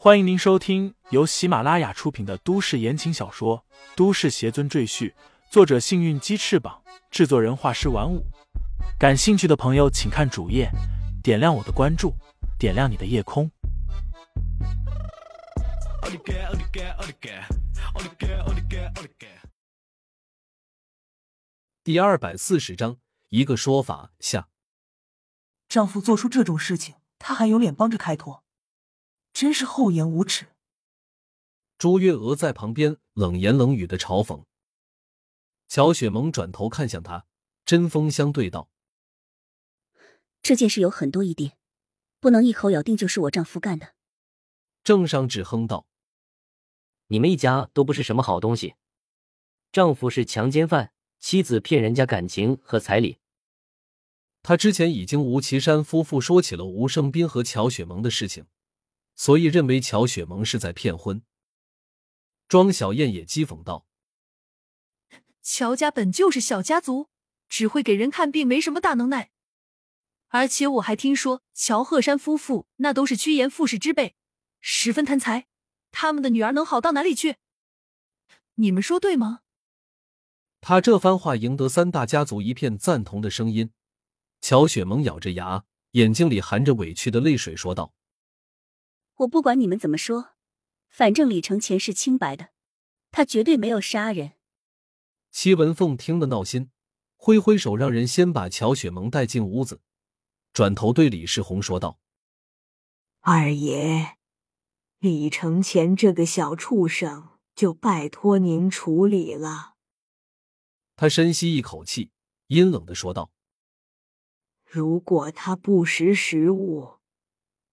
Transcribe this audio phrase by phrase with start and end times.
[0.00, 3.64] 欢迎您收听由喜马拉雅出品的都市言情小说
[3.96, 5.10] 《都市邪尊赘婿》，
[5.50, 8.24] 作者：幸运鸡翅膀，制作人：画师玩五。
[8.96, 10.70] 感兴趣的朋友，请看主页，
[11.20, 12.14] 点亮我的关注，
[12.60, 13.50] 点亮你的夜空。
[21.82, 22.98] 第二百四十章，
[23.30, 24.46] 一个说法下，
[25.68, 28.44] 丈夫做出这种事情，他还有脸帮着开脱？
[29.40, 30.46] 真是厚颜无耻！
[31.78, 34.42] 朱月娥在旁边冷言冷语的嘲讽。
[35.68, 37.24] 乔雪萌转头看向他，
[37.64, 38.68] 针锋相对道
[40.42, 41.56] ：“这件事有很多疑点，
[42.18, 43.94] 不能一口咬定就是我丈夫干的。”
[44.82, 45.86] 郑尚志哼道
[47.06, 48.74] ：“你们一家都不是什么好东西，
[49.70, 53.18] 丈夫是强奸犯，妻子骗人家感情和彩礼。”
[54.42, 58.44] 他之前已经吴岐山夫妇说起了吴胜斌和乔雪萌的事情。
[59.18, 61.22] 所以认为乔雪萌是在骗婚。
[62.46, 63.84] 庄小燕也讥讽道
[65.42, 67.10] ：“乔家本就是小家族，
[67.48, 69.32] 只会给人看病，没什么大能耐。
[70.28, 74.14] 而且我还听说乔鹤山夫妇那都是趋炎附势之辈，
[74.60, 75.48] 十分贪财，
[75.90, 77.38] 他们的女儿能好到哪里去？
[78.54, 79.40] 你们说对吗？”
[80.62, 83.72] 他这番话赢得三大家族一片赞同的声音。
[84.40, 87.92] 乔雪萌咬着牙，眼睛里含着委屈的泪水，说道。
[89.18, 90.36] 我不管你们怎么说，
[90.88, 92.50] 反正李承前是清白的，
[93.10, 94.34] 他绝对没有杀人。
[95.32, 96.70] 戚文凤听得闹心，
[97.16, 99.80] 挥挥手让人先把乔雪萌带进屋子，
[100.52, 101.98] 转头对李世宏说道
[103.20, 104.18] ：“二爷，
[105.00, 109.74] 李承前这个小畜生就拜托您处理了。”
[110.94, 112.12] 他深吸一口气，
[112.46, 113.32] 阴冷的说道
[114.64, 116.97] ：“如果他不识时务。”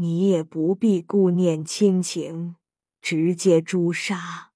[0.00, 2.56] 你也不必顾念亲情，
[3.02, 4.54] 直接诛杀。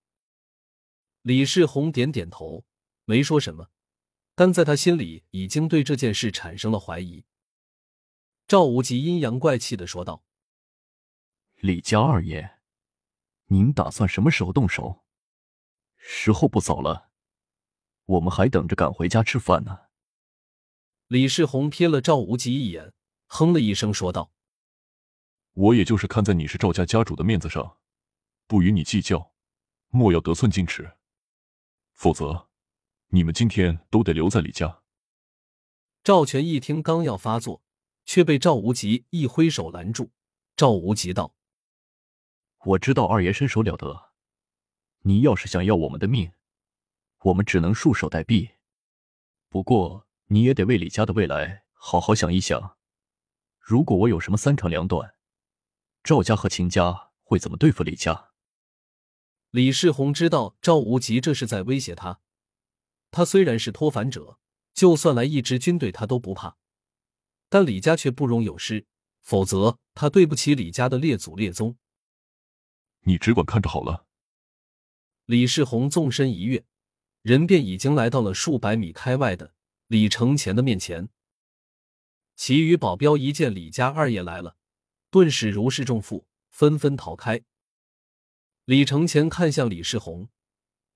[1.21, 2.65] 李世宏点点头，
[3.05, 3.69] 没说什么，
[4.35, 7.27] 但在他心里已经对这件事产生了怀疑。
[8.49, 10.25] 赵无极阴阳怪气的说道
[11.61, 12.61] ：“李家二爷，
[13.49, 15.05] 您打算什么时候动手？
[15.99, 17.11] 时候不早了，
[18.07, 19.81] 我们还等着赶回家吃饭呢。”
[21.09, 22.95] 李世宏瞥了赵无极一眼，
[23.27, 24.34] 哼了一声，说道。
[25.55, 27.79] 我也就是看在你是赵家家主的面子上，
[28.49, 29.33] 不与你计较，
[29.89, 30.97] 莫要得寸进尺，
[31.93, 32.49] 否则
[33.11, 34.83] 你们今天都得留在李家。
[36.03, 37.63] 赵全一听，刚要发作，
[38.05, 40.11] 却被赵无极一挥手拦住。
[40.57, 41.37] 赵无极道
[42.67, 44.11] ：“我知道二爷身手了得，
[45.03, 46.33] 你要是想要我们的命，
[47.21, 48.51] 我们只能束手待毙。
[49.49, 52.77] 不过你也得为李家的未来好好想一想。
[53.61, 55.15] 如果我有什么三长两短，”
[56.05, 58.33] 赵家和秦家会怎么对付李家？
[59.51, 62.21] 李世宏知道赵无极这是在威胁他。
[63.11, 64.39] 他虽然是脱凡者，
[64.75, 66.59] 就算来一支军队他都不怕，
[67.49, 68.87] 但李家却不容有失，
[69.23, 71.79] 否则他对不起李家的列祖列宗。
[73.05, 74.07] 你只管看着好了。
[75.25, 76.67] 李世宏纵身一跃，
[77.23, 79.55] 人便已经来到了数百米开外的
[79.87, 81.09] 李承前的面前。
[82.37, 84.59] 其余保镖一见李家二爷来了。
[85.15, 87.41] 顿时如释重负，纷纷逃开。
[88.65, 90.29] 李承前看向李世宏，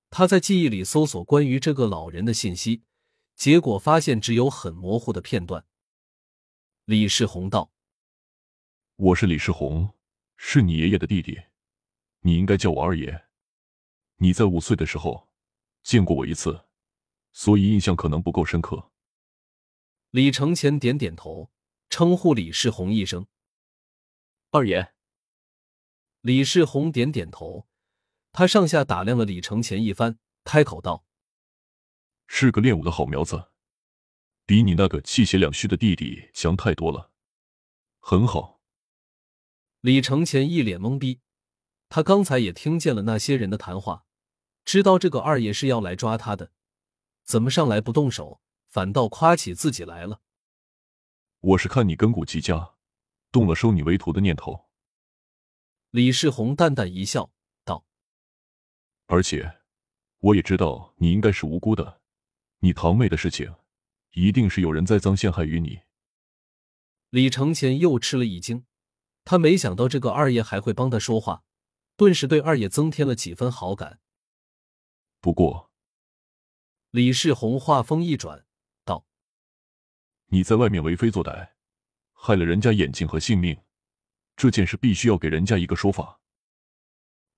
[0.09, 2.83] 他在记忆里搜索关于这个老人的信息，
[3.37, 5.65] 结果发现只有很模糊的片段。
[6.83, 7.71] 李世宏道
[8.97, 9.95] ：“我是李世宏，
[10.35, 11.39] 是你爷爷的弟弟，
[12.19, 13.23] 你应该叫我二爷。
[14.17, 15.29] 你在五岁的时候
[15.81, 16.65] 见过我一次，
[17.31, 18.91] 所以印象可能不够深刻。”
[20.11, 21.49] 李承前点点头，
[21.89, 23.25] 称呼李世宏一声。
[24.51, 24.95] 二爷，
[26.21, 27.67] 李世宏点点头，
[28.31, 31.05] 他上下打量了李承前一番，开口道
[32.25, 33.51] ：“是个练武的好苗子，
[34.47, 37.11] 比你那个气血两虚的弟弟强太多了，
[37.99, 38.59] 很好。”
[39.81, 41.21] 李承前一脸懵逼，
[41.87, 44.07] 他刚才也听见了那些人的谈话，
[44.65, 46.51] 知道这个二爷是要来抓他的，
[47.23, 50.21] 怎么上来不动手，反倒夸起自己来了？
[51.39, 52.73] 我是看你根骨极佳。
[53.31, 54.67] 动了收你为徒的念头，
[55.91, 57.31] 李世宏淡淡一笑，
[57.63, 57.85] 道
[59.05, 59.59] ：“而且，
[60.19, 62.01] 我也知道你应该是无辜的，
[62.59, 63.55] 你堂妹的事情，
[64.13, 65.81] 一定是有人栽赃陷害于你。”
[67.11, 68.65] 李承前又吃了一惊，
[69.25, 71.43] 他没想到这个二爷还会帮他说话，
[71.95, 73.99] 顿时对二爷增添了几分好感。
[75.21, 75.69] 不过，
[76.89, 78.47] 李世宏话锋一转，
[78.83, 79.05] 道
[80.29, 81.51] ：“你在外面为非作歹。”
[82.21, 83.57] 害了人家眼睛和性命，
[84.35, 86.19] 这件事必须要给人家一个说法。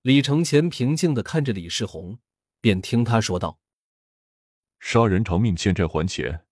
[0.01, 2.18] 李承前平静的看着李世宏，
[2.60, 3.60] 便听他说道
[4.81, 6.48] ：“杀人偿命，欠债还钱，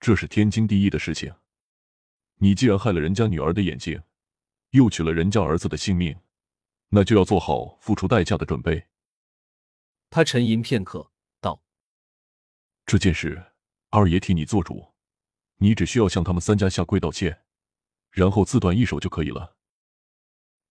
[0.00, 1.32] 这是天经地义的事情。
[2.40, 4.02] 你既然害了人家女儿的眼睛，
[4.70, 6.18] 又取了人家儿子的性命，
[6.88, 8.88] 那就要做好付出代价的准备。”
[10.10, 11.62] 他沉吟片刻，道
[12.84, 13.52] ：“这件事，
[13.90, 14.92] 二爷替你做主，
[15.58, 17.44] 你只需要向他们三家下跪道歉，
[18.18, 19.54] 然后自断一手就可以了。”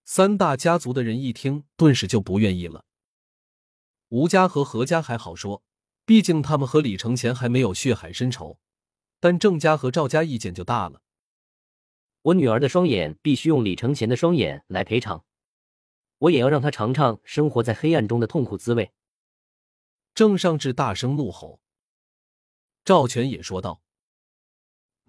[0.04, 2.84] 三大家族的人一听，顿时就不愿意了。
[4.10, 5.64] 吴家和何家还好说，
[6.06, 8.60] 毕竟他们和李承前还没有血海深仇，
[9.20, 11.02] 但郑家和赵家意见就大了。
[12.22, 15.24] 我女儿的双眼必须用李承前的双眼来赔偿，
[16.20, 18.92] 我也要让她尝尝生活在黑暗中的痛苦滋味。
[20.14, 21.60] 郑尚志大声怒吼。
[22.86, 23.82] 赵全也说道：“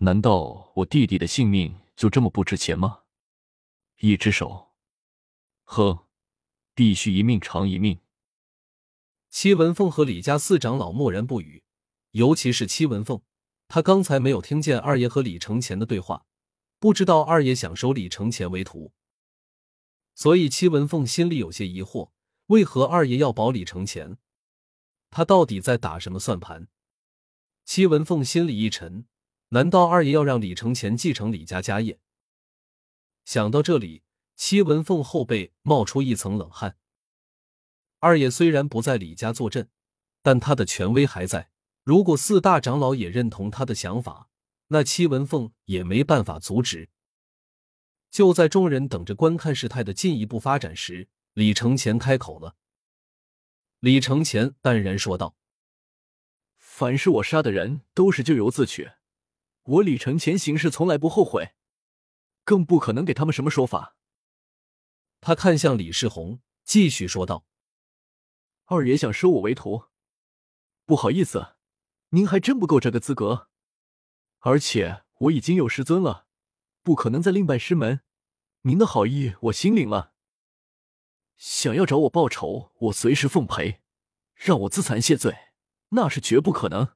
[0.03, 3.03] 难道我弟弟的性命就这么不值钱吗？
[3.97, 4.73] 一只手。”
[5.67, 6.07] 呵，
[6.73, 7.99] 必须一命偿一命。
[9.31, 11.65] 戚文凤和李家四长老默然不语，
[12.13, 13.21] 尤其是戚文凤，
[13.67, 16.25] 他刚才没有听见二爷和李承前的对话，
[16.79, 18.93] 不知道二爷想收李承前为徒，
[20.15, 22.13] 所以戚文凤心里有些疑惑：
[22.47, 24.19] 为何二爷要保李承前？
[25.11, 26.69] 他到底在打什么算盘？
[27.65, 29.07] 戚文凤心里一沉，
[29.51, 31.99] 难道二爷要让李承前继承李家家业？
[33.25, 34.03] 想到这里。
[34.37, 36.79] 戚文凤后背冒出一层冷汗。
[37.99, 39.69] 二爷虽然不在李家坐镇，
[40.23, 41.51] 但他的权威还在。
[41.83, 44.31] 如果四大长老也认同他的想法，
[44.69, 46.89] 那戚文凤也没办法阻止。
[48.13, 52.55] 就在众人等着观看事态的进一步发展时，李承前开口了。
[53.81, 55.35] 李承前淡然说道
[56.59, 58.89] ：“凡是我杀的人，都是咎由自取。
[59.69, 61.55] 我李承前行事从来不后悔，
[62.43, 63.97] 更不可能给他们什么说法。”
[65.21, 67.45] 他看向李世宏，继续说道
[68.65, 69.85] ：“二爷想收我为徒，
[70.87, 71.57] 不好意思，
[72.11, 73.49] 您还真不够这个资格。
[74.39, 76.27] 而且我已经有师尊了，
[76.83, 78.01] 不可能再另拜师门。
[78.63, 80.15] 您的好意我心领了。
[81.37, 83.83] 想要找我报仇，我随时奉陪；
[84.35, 85.37] 让我自惭谢罪，
[85.91, 86.89] 那是绝不可能。”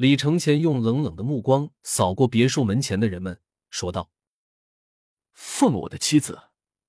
[0.00, 3.38] 李承前用冷冷的目光扫过别墅门前的人们，
[3.68, 4.10] 说道
[5.34, 6.44] ：“放了我的妻子。”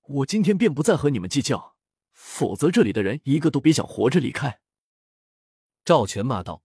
[0.08, 1.76] 我今天便不再和你们计较，
[2.12, 4.62] 否则这里的人一个都别想活着离开。”
[5.84, 6.64] 赵全骂道。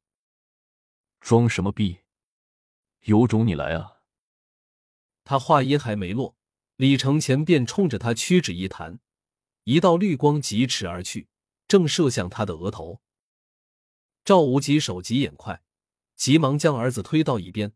[1.20, 2.00] “装什么逼？
[3.02, 4.04] 有种你来啊！”
[5.26, 6.38] 他话音还没落，
[6.78, 9.02] 李承前便冲着他屈指一弹，
[9.66, 11.28] 一道绿光疾驰而去，
[11.68, 13.02] 正射向他的额头。
[14.24, 15.62] 赵无极手疾眼快，
[16.18, 17.72] 急忙将儿子推到一边，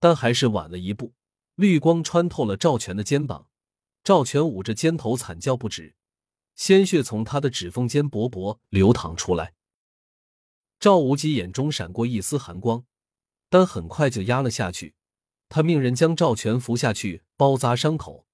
[0.00, 1.12] 但还是晚了一步，
[1.54, 3.46] 绿光穿透了赵全的肩膀。
[4.02, 5.94] 赵全捂着肩头惨叫不止，
[6.56, 9.54] 鲜血从他的指缝间薄薄流淌出来。
[10.80, 12.84] 赵无极眼中闪过一丝寒光，
[13.48, 14.94] 但很快就压了下去。
[15.48, 18.26] 他命人将赵全扶下去，包扎伤口，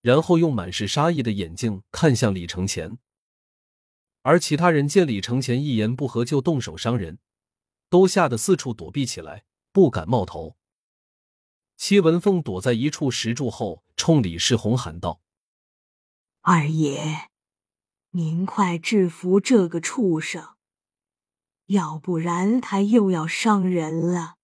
[0.00, 2.98] 然后用满是杀意的眼睛看向李承前。
[4.22, 7.18] 而其他人见李承前一言不合就动手伤人，
[7.90, 10.56] 都吓得四处躲避起来，不敢冒头。
[11.76, 13.84] 戚文凤躲在一处石柱后。
[13.96, 15.20] 冲李世宏喊道
[16.40, 17.28] ：“二爷，
[18.12, 20.56] 您快制服这个畜生，
[21.66, 24.36] 要不然他又要伤人了。”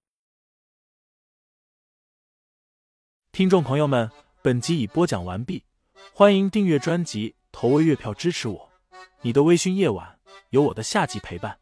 [3.33, 4.11] 听众朋友们，
[4.43, 5.65] 本集已播讲完毕，
[6.13, 8.71] 欢迎订阅专辑，投喂月票支持我。
[9.23, 11.61] 你的微醺夜晚，有我的下集陪伴。